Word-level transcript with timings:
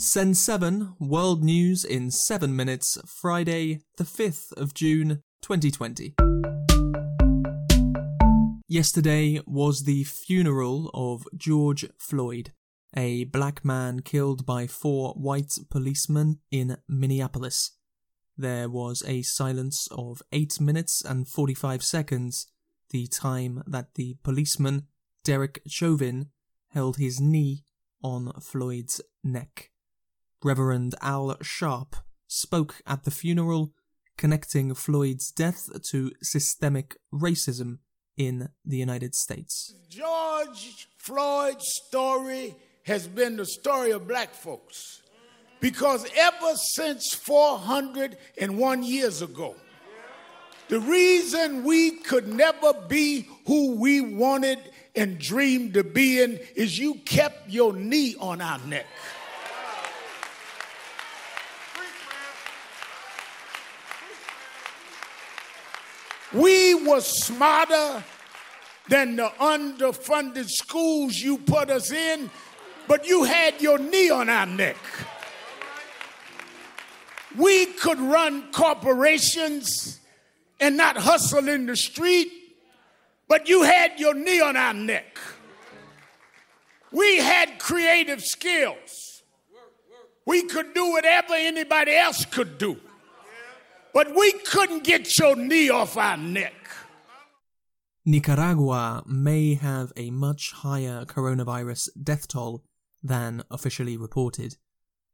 Send 0.00 0.36
7 0.36 0.94
World 1.00 1.42
News 1.42 1.84
in 1.84 2.12
7 2.12 2.54
minutes, 2.54 2.98
Friday, 3.04 3.80
the 3.96 4.04
5th 4.04 4.52
of 4.52 4.72
June, 4.72 5.24
2020. 5.42 6.14
Yesterday 8.68 9.40
was 9.44 9.82
the 9.82 10.04
funeral 10.04 10.92
of 10.94 11.26
George 11.36 11.84
Floyd, 11.98 12.52
a 12.96 13.24
black 13.24 13.64
man 13.64 13.98
killed 13.98 14.46
by 14.46 14.68
four 14.68 15.14
white 15.14 15.58
policemen 15.68 16.38
in 16.52 16.76
Minneapolis. 16.88 17.72
There 18.36 18.68
was 18.68 19.02
a 19.04 19.22
silence 19.22 19.88
of 19.90 20.22
8 20.30 20.60
minutes 20.60 21.02
and 21.04 21.26
45 21.26 21.82
seconds, 21.82 22.46
the 22.90 23.08
time 23.08 23.64
that 23.66 23.94
the 23.96 24.16
policeman, 24.22 24.86
Derek 25.24 25.60
Chauvin, 25.66 26.28
held 26.68 26.98
his 26.98 27.20
knee 27.20 27.64
on 28.00 28.30
Floyd's 28.40 29.00
neck. 29.24 29.72
Reverend 30.42 30.94
Al 31.02 31.34
Sharpton 31.42 32.02
spoke 32.28 32.80
at 32.86 33.04
the 33.04 33.10
funeral, 33.10 33.72
connecting 34.16 34.74
Floyd's 34.74 35.30
death 35.30 35.68
to 35.90 36.12
systemic 36.22 36.96
racism 37.12 37.78
in 38.16 38.48
the 38.64 38.76
United 38.76 39.14
States. 39.14 39.74
George 39.88 40.88
Floyd's 40.98 41.66
story 41.86 42.54
has 42.84 43.08
been 43.08 43.36
the 43.36 43.46
story 43.46 43.90
of 43.90 44.06
black 44.06 44.34
folks 44.34 45.02
because 45.60 46.06
ever 46.16 46.54
since 46.56 47.14
401 47.14 48.82
years 48.82 49.22
ago, 49.22 49.56
the 50.68 50.80
reason 50.80 51.64
we 51.64 51.92
could 51.92 52.28
never 52.28 52.72
be 52.88 53.28
who 53.46 53.76
we 53.76 54.00
wanted 54.00 54.58
and 54.94 55.18
dreamed 55.18 55.76
of 55.76 55.94
being 55.94 56.38
is 56.54 56.78
you 56.78 56.94
kept 57.06 57.48
your 57.48 57.72
knee 57.72 58.14
on 58.20 58.40
our 58.40 58.58
neck. 58.66 58.86
We 66.32 66.74
were 66.74 67.00
smarter 67.00 68.04
than 68.88 69.16
the 69.16 69.30
underfunded 69.40 70.48
schools 70.48 71.16
you 71.16 71.38
put 71.38 71.70
us 71.70 71.90
in, 71.90 72.30
but 72.86 73.06
you 73.06 73.24
had 73.24 73.60
your 73.60 73.78
knee 73.78 74.10
on 74.10 74.28
our 74.28 74.46
neck. 74.46 74.76
We 77.36 77.66
could 77.66 77.98
run 77.98 78.50
corporations 78.52 80.00
and 80.60 80.76
not 80.76 80.96
hustle 80.96 81.48
in 81.48 81.66
the 81.66 81.76
street, 81.76 82.32
but 83.28 83.48
you 83.48 83.62
had 83.62 84.00
your 84.00 84.14
knee 84.14 84.40
on 84.40 84.56
our 84.56 84.74
neck. 84.74 85.18
We 86.90 87.18
had 87.18 87.58
creative 87.58 88.22
skills. 88.22 89.22
We 90.24 90.42
could 90.42 90.74
do 90.74 90.90
whatever 90.90 91.34
anybody 91.34 91.94
else 91.94 92.24
could 92.24 92.58
do. 92.58 92.78
But 93.98 94.14
we 94.14 94.30
couldn't 94.30 94.84
get 94.84 95.18
your 95.18 95.34
knee 95.34 95.70
off 95.70 95.96
our 95.96 96.16
neck. 96.16 96.54
Nicaragua 98.06 99.02
may 99.04 99.54
have 99.54 99.92
a 99.96 100.12
much 100.12 100.52
higher 100.52 101.04
coronavirus 101.04 101.88
death 102.00 102.28
toll 102.28 102.62
than 103.02 103.42
officially 103.50 103.96
reported. 103.96 104.54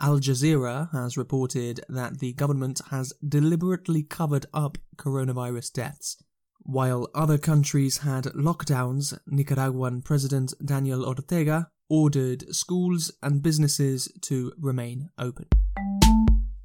Al 0.00 0.18
Jazeera 0.18 0.90
has 0.92 1.18
reported 1.18 1.80
that 1.90 2.20
the 2.20 2.32
government 2.32 2.80
has 2.90 3.12
deliberately 3.36 4.02
covered 4.02 4.46
up 4.54 4.78
coronavirus 4.96 5.74
deaths. 5.74 6.16
While 6.60 7.10
other 7.14 7.36
countries 7.36 7.98
had 7.98 8.24
lockdowns, 8.48 9.18
Nicaraguan 9.26 10.00
President 10.00 10.54
Daniel 10.64 11.04
Ortega 11.04 11.68
ordered 11.90 12.54
schools 12.54 13.12
and 13.22 13.42
businesses 13.42 14.10
to 14.22 14.54
remain 14.58 15.10
open. 15.18 15.48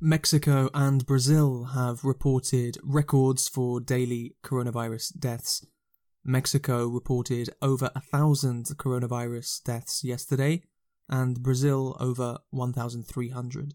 Mexico 0.06 0.70
and 0.76 1.04
Brazil 1.08 1.64
have 1.74 2.04
reported 2.04 2.78
records 2.84 3.48
for 3.48 3.80
daily 3.80 4.36
coronavirus 4.44 5.18
deaths. 5.18 5.66
Mexico 6.24 6.86
reported 6.86 7.50
over 7.60 7.90
a 7.96 8.02
thousand 8.02 8.66
coronavirus 8.78 9.64
deaths 9.64 10.04
yesterday, 10.04 10.62
and 11.10 11.42
Brazil 11.42 11.98
over 12.00 12.38
1,300. 12.52 13.74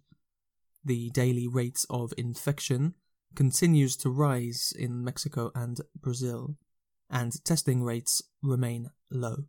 The 0.85 1.11
daily 1.11 1.49
rate 1.49 1.85
of 1.91 2.15
infection 2.17 2.95
continues 3.35 3.97
to 3.97 4.09
rise 4.09 4.73
in 4.79 5.03
Mexico 5.03 5.51
and 5.53 5.81
Brazil, 6.01 6.55
and 7.11 7.45
testing 7.45 7.83
rates 7.83 8.23
remain 8.41 8.91
low. 9.11 9.47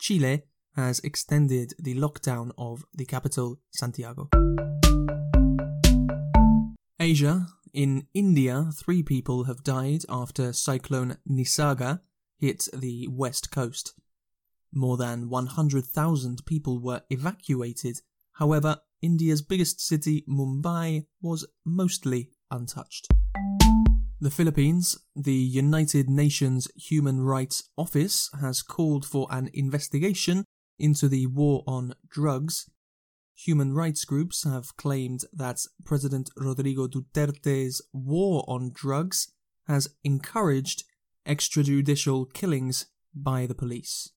Chile 0.00 0.42
has 0.74 0.98
extended 1.04 1.74
the 1.78 1.94
lockdown 1.94 2.50
of 2.58 2.84
the 2.92 3.04
capital, 3.04 3.60
Santiago. 3.70 4.28
Asia. 7.06 7.46
In 7.72 8.08
India, 8.14 8.68
three 8.74 9.00
people 9.00 9.44
have 9.44 9.62
died 9.62 10.02
after 10.08 10.52
cyclone 10.52 11.18
Nisarga 11.30 12.00
hit 12.36 12.68
the 12.74 13.06
west 13.08 13.52
coast. 13.52 13.94
More 14.74 14.96
than 14.96 15.28
100,000 15.28 16.44
people 16.46 16.80
were 16.80 17.02
evacuated. 17.08 18.00
However, 18.32 18.78
India's 19.02 19.40
biggest 19.40 19.80
city, 19.80 20.24
Mumbai, 20.28 21.06
was 21.22 21.46
mostly 21.64 22.32
untouched. 22.50 23.06
The 24.20 24.32
Philippines, 24.32 24.98
the 25.14 25.32
United 25.62 26.10
Nations 26.10 26.66
Human 26.74 27.20
Rights 27.20 27.70
Office, 27.78 28.30
has 28.40 28.62
called 28.62 29.06
for 29.06 29.28
an 29.30 29.48
investigation 29.54 30.44
into 30.76 31.06
the 31.08 31.26
war 31.26 31.62
on 31.68 31.94
drugs 32.08 32.68
Human 33.44 33.74
rights 33.74 34.06
groups 34.06 34.44
have 34.44 34.76
claimed 34.78 35.24
that 35.30 35.60
President 35.84 36.30
Rodrigo 36.38 36.86
Duterte's 36.88 37.82
war 37.92 38.44
on 38.48 38.70
drugs 38.72 39.30
has 39.66 39.88
encouraged 40.02 40.84
extrajudicial 41.26 42.32
killings 42.32 42.86
by 43.14 43.44
the 43.44 43.54
police. 43.54 44.10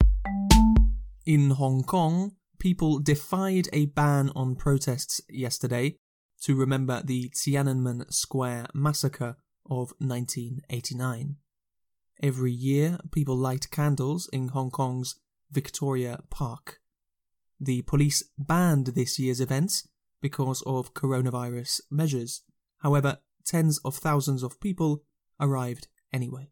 In 1.26 1.52
Hong 1.52 1.84
Kong, 1.84 2.38
people 2.60 3.00
defied 3.00 3.68
a 3.74 3.88
ban 3.88 4.32
on 4.38 4.56
protests 4.56 5.20
yesterday 5.28 5.98
to 6.44 6.56
remember 6.56 7.02
the 7.04 7.30
Tiananmen 7.36 8.12
Square 8.14 8.68
massacre 8.74 9.36
of 9.70 9.92
1989. 9.98 11.36
Every 12.24 12.54
year, 12.54 12.98
people 13.12 13.36
light 13.36 13.70
candles 13.70 14.30
in 14.32 14.50
Hong 14.50 14.72
Kong's 14.72 15.20
Victoria 15.52 16.22
Park. 16.30 16.80
The 17.60 17.82
police 17.84 18.24
banned 18.38 18.88
this 18.88 19.20
year's 19.20 19.42
events 19.42 19.88
because 20.22 20.62
of 20.66 20.94
coronavirus 20.94 21.82
measures. 21.92 22.44
However, 22.80 23.20
tens 23.46 23.80
of 23.84 23.96
thousands 23.96 24.44
of 24.44 24.60
people 24.60 25.04
arrived 25.40 25.88
anyway. 26.14 26.50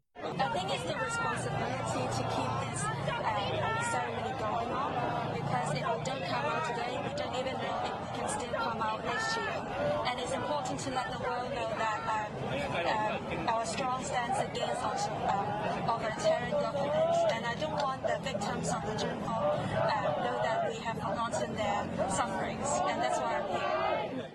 Come 8.88 9.02
next 9.04 9.36
year. 9.36 9.66
And 10.08 10.20
it's 10.20 10.32
important 10.32 10.80
to 10.80 10.90
let 10.90 11.12
the 11.12 11.18
world 11.22 11.50
know 11.54 11.70
that 11.76 12.00
um, 12.16 13.38
um, 13.38 13.48
our 13.48 13.66
strong 13.66 14.04
stance 14.04 14.38
against 14.38 14.82
um, 14.82 15.46
authoritarian 15.88 16.52
governance. 16.52 17.18
And 17.32 17.44
I 17.44 17.54
don't 17.54 17.82
want 17.82 18.02
the 18.02 18.18
victims 18.22 18.68
of 18.70 18.82
the 18.86 18.94
junta 19.02 19.28
uh, 19.28 20.24
know 20.24 20.40
that 20.42 20.70
we 20.70 20.76
have 20.84 20.96
forgotten 20.96 21.54
their 21.54 21.80
sufferings, 22.08 22.68
and 22.88 23.02
that's 23.02 23.18
why 23.18 23.36
I'm 23.36 24.16
here. 24.16 24.26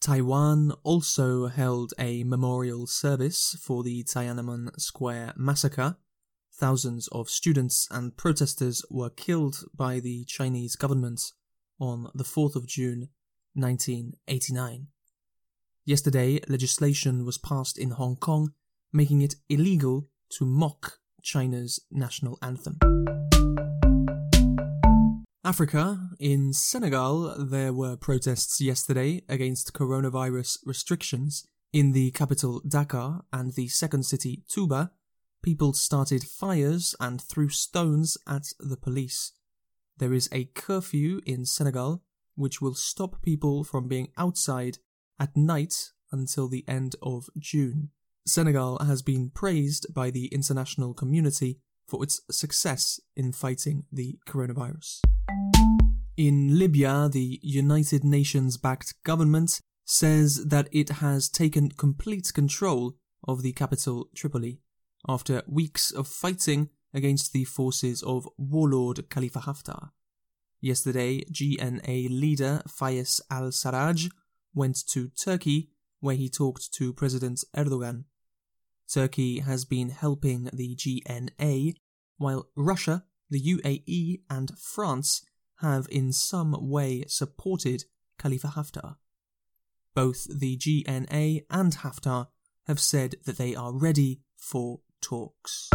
Taiwan 0.00 0.72
also 0.82 1.48
held 1.48 1.92
a 1.98 2.24
memorial 2.24 2.86
service 2.86 3.56
for 3.60 3.82
the 3.82 4.02
Tiananmen 4.04 4.80
Square 4.80 5.34
massacre. 5.36 5.96
Thousands 6.52 7.08
of 7.08 7.28
students 7.28 7.86
and 7.90 8.16
protesters 8.16 8.84
were 8.90 9.10
killed 9.10 9.64
by 9.74 10.00
the 10.00 10.24
Chinese 10.24 10.76
government 10.76 11.32
on 11.78 12.08
the 12.14 12.24
4th 12.24 12.56
of 12.56 12.66
June 12.66 13.08
1989. 13.54 14.88
Yesterday, 15.84 16.40
legislation 16.48 17.24
was 17.24 17.38
passed 17.38 17.78
in 17.78 17.90
Hong 17.90 18.16
Kong 18.16 18.52
making 18.92 19.22
it 19.22 19.36
illegal 19.48 20.08
to 20.30 20.44
mock 20.44 20.98
China's 21.22 21.80
national 21.90 22.38
anthem. 22.42 22.78
Africa. 25.44 25.98
In 26.18 26.52
Senegal, 26.52 27.34
there 27.38 27.72
were 27.72 27.96
protests 27.96 28.60
yesterday 28.60 29.22
against 29.28 29.72
coronavirus 29.72 30.58
restrictions. 30.66 31.46
In 31.72 31.92
the 31.92 32.10
capital 32.10 32.60
Dakar 32.66 33.24
and 33.32 33.54
the 33.54 33.68
second 33.68 34.04
city 34.04 34.42
Touba, 34.48 34.90
people 35.42 35.72
started 35.72 36.24
fires 36.24 36.94
and 37.00 37.20
threw 37.20 37.48
stones 37.48 38.18
at 38.28 38.48
the 38.58 38.76
police. 38.76 39.32
There 39.98 40.12
is 40.12 40.28
a 40.32 40.44
curfew 40.44 41.20
in 41.24 41.44
Senegal 41.46 42.02
which 42.40 42.60
will 42.60 42.74
stop 42.74 43.22
people 43.22 43.62
from 43.62 43.86
being 43.86 44.08
outside 44.16 44.78
at 45.18 45.36
night 45.36 45.90
until 46.10 46.48
the 46.48 46.64
end 46.66 46.96
of 47.02 47.28
June. 47.38 47.90
Senegal 48.26 48.78
has 48.78 49.02
been 49.02 49.30
praised 49.30 49.92
by 49.92 50.10
the 50.10 50.26
international 50.26 50.94
community 50.94 51.58
for 51.86 52.02
its 52.02 52.20
success 52.30 52.98
in 53.14 53.32
fighting 53.32 53.84
the 53.92 54.18
coronavirus. 54.26 55.00
In 56.16 56.58
Libya, 56.58 57.08
the 57.12 57.38
United 57.42 58.04
Nations 58.04 58.56
backed 58.56 58.94
government 59.04 59.60
says 59.84 60.44
that 60.46 60.68
it 60.72 60.88
has 61.04 61.28
taken 61.28 61.70
complete 61.70 62.32
control 62.32 62.96
of 63.26 63.42
the 63.42 63.52
capital 63.52 64.08
Tripoli 64.14 64.60
after 65.08 65.42
weeks 65.46 65.90
of 65.90 66.06
fighting 66.08 66.70
against 66.94 67.32
the 67.32 67.44
forces 67.44 68.02
of 68.02 68.28
warlord 68.38 69.08
Khalifa 69.10 69.40
Haftar. 69.40 69.90
Yesterday, 70.60 71.24
GNA 71.30 72.08
leader 72.10 72.62
Fayez 72.68 73.20
al 73.30 73.50
Sarraj 73.50 74.10
went 74.54 74.86
to 74.88 75.08
Turkey 75.08 75.70
where 76.00 76.16
he 76.16 76.28
talked 76.28 76.72
to 76.74 76.92
President 76.92 77.44
Erdogan. 77.56 78.04
Turkey 78.92 79.40
has 79.40 79.64
been 79.64 79.90
helping 79.90 80.50
the 80.52 80.74
GNA, 80.74 81.74
while 82.18 82.48
Russia, 82.56 83.04
the 83.30 83.40
UAE, 83.40 84.20
and 84.28 84.58
France 84.58 85.24
have 85.60 85.86
in 85.90 86.12
some 86.12 86.56
way 86.68 87.04
supported 87.06 87.84
Khalifa 88.18 88.48
Haftar. 88.48 88.96
Both 89.94 90.26
the 90.28 90.56
GNA 90.56 91.42
and 91.48 91.76
Haftar 91.76 92.28
have 92.66 92.80
said 92.80 93.16
that 93.24 93.38
they 93.38 93.54
are 93.54 93.72
ready 93.72 94.20
for 94.36 94.80
talks. 95.00 95.70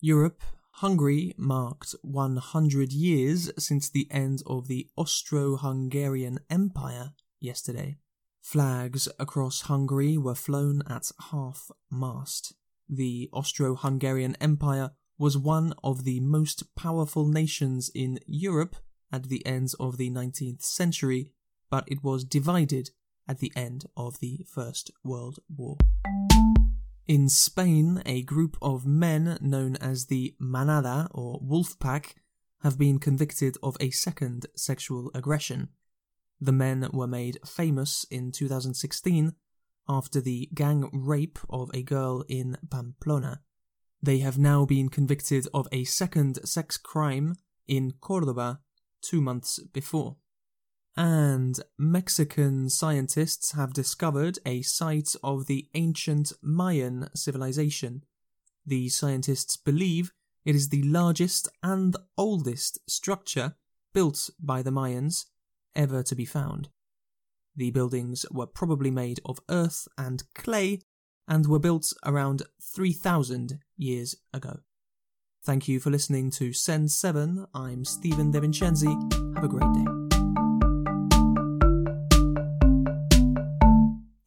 Europe, 0.00 0.42
Hungary 0.80 1.34
marked 1.36 1.94
100 2.00 2.90
years 2.90 3.50
since 3.58 3.90
the 3.90 4.08
end 4.10 4.42
of 4.46 4.66
the 4.66 4.88
Austro 4.96 5.58
Hungarian 5.58 6.40
Empire 6.48 7.10
yesterday. 7.38 7.98
Flags 8.40 9.06
across 9.18 9.60
Hungary 9.62 10.16
were 10.16 10.34
flown 10.34 10.82
at 10.88 11.10
half 11.30 11.70
mast. 11.90 12.54
The 12.88 13.28
Austro 13.30 13.76
Hungarian 13.76 14.36
Empire 14.40 14.92
was 15.18 15.36
one 15.36 15.74
of 15.84 16.04
the 16.04 16.18
most 16.20 16.74
powerful 16.74 17.28
nations 17.28 17.90
in 17.94 18.18
Europe 18.24 18.76
at 19.12 19.24
the 19.24 19.44
end 19.44 19.74
of 19.78 19.98
the 19.98 20.08
19th 20.08 20.62
century, 20.62 21.30
but 21.68 21.84
it 21.88 22.02
was 22.02 22.24
divided 22.24 22.88
at 23.28 23.40
the 23.40 23.52
end 23.54 23.84
of 23.98 24.18
the 24.20 24.46
First 24.48 24.90
World 25.04 25.40
War. 25.54 25.76
In 27.10 27.28
Spain, 27.28 28.04
a 28.06 28.22
group 28.22 28.56
of 28.62 28.86
men 28.86 29.36
known 29.40 29.74
as 29.74 30.06
the 30.06 30.36
Manada 30.38 31.08
or 31.10 31.40
Wolf 31.42 31.76
Pack 31.80 32.14
have 32.62 32.78
been 32.78 33.00
convicted 33.00 33.56
of 33.64 33.76
a 33.80 33.90
second 33.90 34.46
sexual 34.54 35.10
aggression. 35.12 35.70
The 36.40 36.52
men 36.52 36.88
were 36.92 37.08
made 37.08 37.40
famous 37.44 38.06
in 38.12 38.30
2016 38.30 39.34
after 39.88 40.20
the 40.20 40.50
gang 40.54 40.88
rape 40.92 41.40
of 41.50 41.68
a 41.74 41.82
girl 41.82 42.24
in 42.28 42.56
Pamplona. 42.70 43.40
They 44.00 44.20
have 44.20 44.38
now 44.38 44.64
been 44.64 44.88
convicted 44.88 45.48
of 45.52 45.66
a 45.72 45.82
second 45.82 46.38
sex 46.48 46.76
crime 46.76 47.34
in 47.66 47.94
Cordoba 48.00 48.60
two 49.02 49.20
months 49.20 49.58
before. 49.72 50.18
And 50.96 51.60
Mexican 51.78 52.68
scientists 52.68 53.52
have 53.52 53.72
discovered 53.72 54.38
a 54.44 54.62
site 54.62 55.14
of 55.22 55.46
the 55.46 55.68
ancient 55.74 56.32
Mayan 56.42 57.08
civilization. 57.14 58.04
The 58.66 58.88
scientists 58.88 59.56
believe 59.56 60.12
it 60.44 60.54
is 60.54 60.68
the 60.68 60.82
largest 60.82 61.48
and 61.62 61.96
oldest 62.16 62.78
structure 62.90 63.54
built 63.92 64.30
by 64.40 64.62
the 64.62 64.70
Mayans 64.70 65.26
ever 65.74 66.02
to 66.02 66.14
be 66.14 66.24
found. 66.24 66.68
The 67.56 67.70
buildings 67.70 68.24
were 68.30 68.46
probably 68.46 68.90
made 68.90 69.20
of 69.24 69.40
earth 69.48 69.88
and 69.98 70.22
clay 70.34 70.80
and 71.28 71.46
were 71.46 71.58
built 71.58 71.92
around 72.04 72.42
3000 72.60 73.60
years 73.76 74.16
ago. 74.32 74.60
Thank 75.42 75.68
you 75.68 75.80
for 75.80 75.90
listening 75.90 76.30
to 76.32 76.52
Send 76.52 76.90
7. 76.90 77.46
I'm 77.54 77.84
Stephen 77.84 78.32
DeVincenzi. 78.32 79.34
Have 79.34 79.44
a 79.44 79.48
great 79.48 79.72
day. 79.72 79.99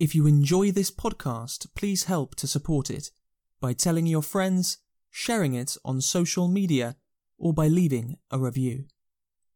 If 0.04 0.14
you 0.14 0.28
enjoy 0.28 0.70
this 0.70 0.92
podcast, 0.92 1.68
please 1.76 2.04
help 2.04 2.36
to 2.36 2.46
support 2.46 2.90
it 2.90 3.10
by 3.62 3.72
telling 3.72 4.06
your 4.06 4.22
friends, 4.22 4.80
sharing 5.10 5.54
it 5.54 5.78
on 5.86 6.02
social 6.02 6.50
media, 6.50 6.98
or 7.38 7.54
by 7.54 7.70
leaving 7.70 8.18
a 8.30 8.38
review. 8.38 8.84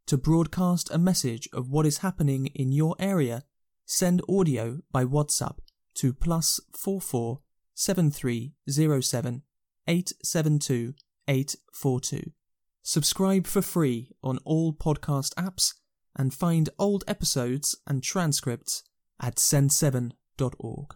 To 0.05 0.17
broadcast 0.17 0.89
a 0.89 0.97
message 0.97 1.49
of 1.51 1.69
what 1.69 1.85
is 1.85 1.97
happening 1.97 2.45
in 2.55 2.71
your 2.71 2.95
area, 2.97 3.43
send 3.85 4.21
audio 4.29 4.79
by 4.89 5.03
WhatsApp 5.03 5.57
to 5.95 6.13
plus 6.13 6.61
44 6.71 7.41
7307 7.73 9.41
872 9.85 10.93
842. 11.27 12.31
Subscribe 12.83 13.47
for 13.47 13.61
free 13.61 14.13
on 14.23 14.37
all 14.45 14.71
podcast 14.71 15.33
apps 15.33 15.73
and 16.15 16.33
find 16.33 16.69
old 16.79 17.03
episodes 17.05 17.75
and 17.85 18.01
transcripts 18.01 18.83
at 19.19 19.39
send7.org. 20.37 20.95